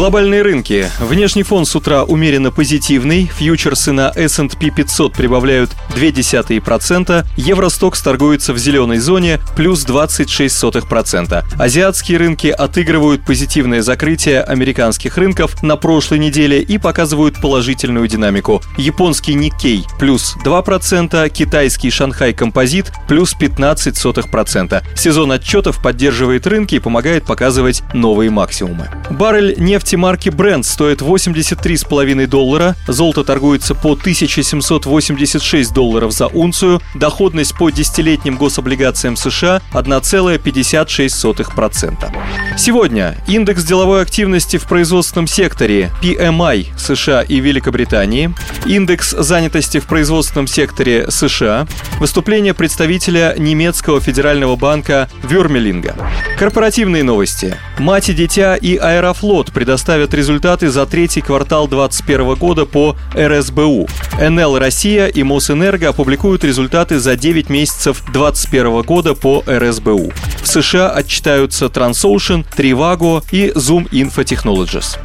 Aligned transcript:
Глобальные 0.00 0.40
рынки. 0.40 0.90
Внешний 0.98 1.42
фон 1.42 1.66
с 1.66 1.76
утра 1.76 2.04
умеренно 2.04 2.50
позитивный. 2.50 3.30
Фьючерсы 3.36 3.92
на 3.92 4.08
S&P 4.16 4.70
500 4.70 5.12
прибавляют 5.12 5.72
0,2%. 5.94 7.26
Евростокс 7.36 8.00
торгуется 8.00 8.54
в 8.54 8.58
зеленой 8.58 8.96
зоне 8.96 9.40
плюс 9.56 9.84
26%. 9.84 11.44
Азиатские 11.58 12.16
рынки 12.16 12.46
отыгрывают 12.46 13.26
позитивное 13.26 13.82
закрытие 13.82 14.40
американских 14.42 15.18
рынков 15.18 15.62
на 15.62 15.76
прошлой 15.76 16.18
неделе 16.18 16.62
и 16.62 16.78
показывают 16.78 17.38
положительную 17.38 18.08
динамику. 18.08 18.62
Японский 18.78 19.34
Никкей 19.34 19.84
плюс 19.98 20.34
2%, 20.42 21.28
китайский 21.28 21.90
Шанхай 21.90 22.32
Композит 22.32 22.90
плюс 23.06 23.36
15%. 23.38 24.82
Сезон 24.96 25.32
отчетов 25.32 25.82
поддерживает 25.82 26.46
рынки 26.46 26.76
и 26.76 26.80
помогает 26.80 27.26
показывать 27.26 27.82
новые 27.92 28.30
максимумы. 28.30 28.88
Баррель 29.10 29.56
нефти 29.58 29.89
нефти 29.90 29.96
марки 29.96 30.28
Brent 30.28 30.62
стоит 30.62 31.02
83,5 31.02 32.28
доллара, 32.28 32.76
золото 32.86 33.24
торгуется 33.24 33.74
по 33.74 33.94
1786 33.94 35.74
долларов 35.74 36.12
за 36.12 36.28
унцию, 36.28 36.80
доходность 36.94 37.58
по 37.58 37.70
десятилетним 37.70 38.36
гособлигациям 38.36 39.16
США 39.16 39.60
1,56%. 39.72 42.39
Сегодня 42.56 43.16
индекс 43.26 43.64
деловой 43.64 44.02
активности 44.02 44.56
в 44.58 44.64
производственном 44.64 45.26
секторе 45.26 45.90
PMI 46.02 46.66
США 46.76 47.22
и 47.22 47.40
Великобритании, 47.40 48.34
индекс 48.66 49.10
занятости 49.10 49.78
в 49.78 49.86
производственном 49.86 50.46
секторе 50.46 51.10
США, 51.10 51.66
выступление 51.98 52.52
представителя 52.52 53.34
немецкого 53.38 54.00
федерального 54.00 54.56
банка 54.56 55.08
Вюрмелинга. 55.22 55.96
Корпоративные 56.38 57.02
новости. 57.02 57.56
Мать 57.78 58.08
и 58.08 58.14
дитя 58.14 58.56
и 58.56 58.76
Аэрофлот 58.76 59.52
предоставят 59.52 60.12
результаты 60.12 60.70
за 60.70 60.86
третий 60.86 61.20
квартал 61.20 61.68
2021 61.68 62.34
года 62.34 62.66
по 62.66 62.96
РСБУ. 63.16 63.88
НЛ 64.20 64.58
Россия 64.58 65.06
и 65.06 65.22
Мосэнерго 65.22 65.88
опубликуют 65.88 66.44
результаты 66.44 66.98
за 66.98 67.16
9 67.16 67.48
месяцев 67.48 68.02
2021 68.12 68.82
года 68.82 69.14
по 69.14 69.42
РСБУ. 69.46 70.12
США 70.50 70.90
отчитаются 70.90 71.66
Transocean, 71.66 72.44
Trivago 72.56 73.22
и 73.30 73.50
Zoom 73.50 73.88
Info 73.90 74.24
Technologies. 74.24 74.98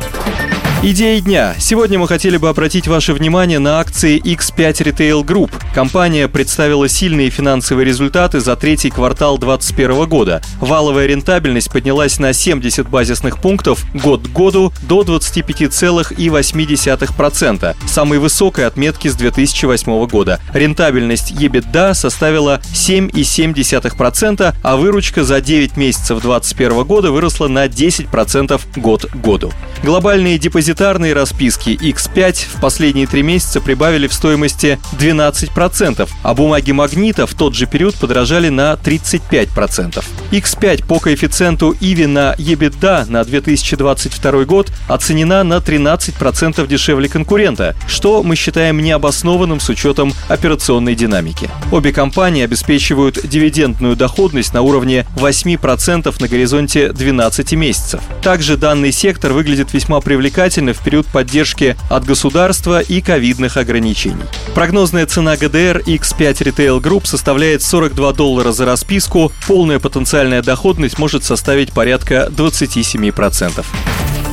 Идеи 0.88 1.20
дня. 1.20 1.56
Сегодня 1.58 1.98
мы 1.98 2.08
хотели 2.08 2.38
бы 2.38 2.48
обратить 2.48 2.88
ваше 2.88 3.14
внимание 3.14 3.58
на 3.58 3.80
акции 3.80 4.22
X5 4.22 4.84
Retail 4.84 5.26
Group. 5.26 5.52
Компания 5.74 6.28
представила 6.28 6.88
сильные 6.88 7.32
финансовые 7.32 7.88
результаты 7.88 8.40
за 8.40 8.56
третий 8.56 8.92
квартал 8.92 9.40
2021 9.40 10.08
года. 10.08 10.44
Валовая 10.62 11.08
рентабельность 11.08 11.72
поднялась 11.72 12.20
на 12.20 12.34
70 12.34 12.88
базисных 12.88 13.42
пунктов 13.42 13.84
год 13.96 14.28
к 14.28 14.32
году 14.32 14.72
до 14.84 15.02
25,8%, 15.02 17.76
самой 17.88 18.20
высокой 18.20 18.68
отметки 18.68 19.08
с 19.08 19.16
2008 19.16 20.06
года. 20.06 20.40
Рентабельность 20.54 21.32
EBITDA 21.32 21.96
составила 21.96 22.62
7,7%, 22.76 24.54
а 24.62 24.78
выручка 24.78 25.24
за 25.24 25.42
9 25.42 25.78
месяцев 25.78 26.22
2021 26.22 26.84
года 26.84 27.12
выросла 27.12 27.48
на 27.48 27.66
10% 27.66 28.62
год 28.76 29.08
к 29.08 29.16
году. 29.16 29.52
Глобальные 29.84 30.38
депозиты 30.38 30.75
депозитарные 30.76 31.14
расписки 31.14 31.70
X5 31.70 32.58
в 32.58 32.60
последние 32.60 33.08
три 33.08 33.24
месяца 33.24 33.62
прибавили 33.62 34.08
в 34.08 34.14
стоимости 34.14 34.78
12%, 35.00 36.10
а 36.22 36.34
бумаги 36.34 36.72
магнита 36.74 37.26
в 37.26 37.34
тот 37.34 37.56
же 37.56 37.66
период 37.66 37.96
подорожали 37.96 38.50
на 38.50 38.74
35%. 38.74 40.04
X5 40.32 40.86
по 40.86 41.00
коэффициенту 41.00 41.74
Иви 41.80 42.08
на 42.08 42.36
EBITDA 42.38 43.10
на 43.10 43.24
2022 43.24 44.44
год 44.44 44.70
оценена 44.90 45.44
на 45.46 45.60
13% 45.60 46.68
дешевле 46.68 47.08
конкурента, 47.08 47.74
что 47.88 48.22
мы 48.22 48.36
считаем 48.36 48.80
необоснованным 48.80 49.62
с 49.62 49.70
учетом 49.70 50.14
операционной 50.28 50.96
динамики. 50.96 51.50
Обе 51.72 51.94
компании 51.94 52.44
обеспечивают 52.44 53.26
дивидендную 53.26 53.96
доходность 53.96 54.54
на 54.54 54.62
уровне 54.62 55.06
8% 55.16 56.14
на 56.20 56.28
горизонте 56.28 56.92
12 56.92 57.54
месяцев. 57.54 58.02
Также 58.22 58.58
данный 58.58 58.92
сектор 58.92 59.32
выглядит 59.32 59.74
весьма 59.74 60.02
привлекательно 60.02 60.55
в 60.56 60.84
период 60.84 61.06
поддержки 61.08 61.76
от 61.90 62.06
государства 62.06 62.80
и 62.80 63.02
ковидных 63.02 63.58
ограничений. 63.58 64.24
Прогнозная 64.54 65.06
цена 65.06 65.36
ГДР 65.36 65.84
X5 65.86 66.34
Retail 66.34 66.82
Group 66.82 67.06
составляет 67.06 67.62
42 67.62 68.14
доллара 68.14 68.52
за 68.52 68.66
расписку, 68.66 69.32
полная 69.48 69.80
потенциальная 69.80 70.42
доходность 70.42 70.98
может 71.00 71.24
составить 71.24 71.72
порядка 71.72 72.30
27%. 72.36 73.66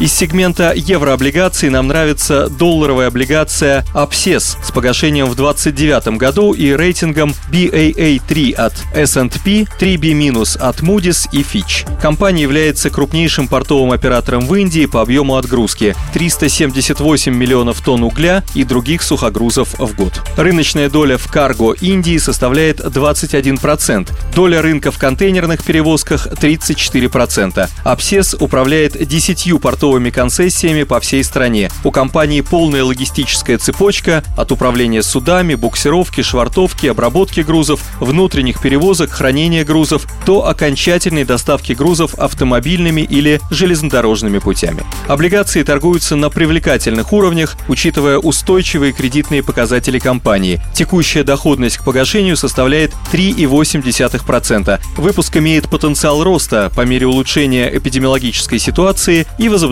Из 0.02 0.12
сегмента 0.12 0.72
еврооблигаций 0.74 1.68
нам 1.68 1.86
нравится 1.86 2.48
долларовая 2.48 3.06
облигация 3.06 3.84
Abses 3.94 4.56
с 4.60 4.72
погашением 4.72 5.26
в 5.26 5.36
2029 5.36 6.18
году 6.18 6.54
и 6.54 6.72
рейтингом 6.72 7.32
BAA3 7.52 8.52
от 8.54 8.72
S&P, 8.96 9.68
3B- 9.78 10.58
от 10.58 10.80
Moody's 10.80 11.28
и 11.30 11.42
Fitch. 11.42 11.86
Компания 12.00 12.42
является 12.42 12.90
крупнейшим 12.90 13.46
портовым 13.46 13.92
оператором 13.92 14.48
в 14.48 14.52
Индии 14.56 14.86
по 14.86 15.02
объему 15.02 15.36
отгрузки– 15.36 15.94
378 16.14 17.32
миллионов 17.32 17.80
тонн 17.80 18.02
угля 18.02 18.42
и 18.56 18.64
других 18.64 19.04
сухогрузов 19.04 19.74
в 19.78 19.94
год. 19.94 20.20
Рыночная 20.36 20.90
доля 20.90 21.16
в 21.16 21.30
карго 21.30 21.74
Индии 21.74 22.18
составляет 22.18 22.80
21%, 22.80 24.08
доля 24.34 24.62
рынка 24.62 24.90
в 24.90 24.98
контейнерных 24.98 25.62
перевозках– 25.62 26.26
34%. 26.26 27.68
Abses 27.84 28.36
управляет 28.40 29.06
10 29.06 29.60
портовыми 29.60 29.91
портовыми 29.92 30.08
концессиями 30.08 30.84
по 30.84 31.00
всей 31.00 31.22
стране. 31.22 31.68
У 31.84 31.90
компании 31.90 32.40
полная 32.40 32.82
логистическая 32.82 33.58
цепочка 33.58 34.24
от 34.38 34.50
управления 34.50 35.02
судами, 35.02 35.54
буксировки, 35.54 36.22
швартовки, 36.22 36.86
обработки 36.86 37.40
грузов, 37.40 37.82
внутренних 38.00 38.62
перевозок, 38.62 39.10
хранения 39.10 39.64
грузов 39.64 40.06
до 40.24 40.46
окончательной 40.46 41.24
доставки 41.24 41.74
грузов 41.74 42.14
автомобильными 42.14 43.02
или 43.02 43.38
железнодорожными 43.50 44.38
путями. 44.38 44.82
Облигации 45.08 45.62
торгуются 45.62 46.16
на 46.16 46.30
привлекательных 46.30 47.12
уровнях, 47.12 47.56
учитывая 47.68 48.16
устойчивые 48.16 48.94
кредитные 48.94 49.42
показатели 49.42 49.98
компании. 49.98 50.58
Текущая 50.72 51.22
доходность 51.22 51.76
к 51.76 51.84
погашению 51.84 52.38
составляет 52.38 52.92
3,8%. 53.12 54.80
Выпуск 54.96 55.36
имеет 55.36 55.68
потенциал 55.68 56.24
роста 56.24 56.72
по 56.74 56.80
мере 56.86 57.06
улучшения 57.06 57.68
эпидемиологической 57.76 58.58
ситуации 58.58 59.26
и 59.36 59.50
возобновления 59.50 59.71